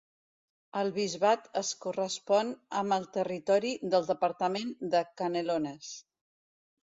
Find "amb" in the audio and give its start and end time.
2.79-2.95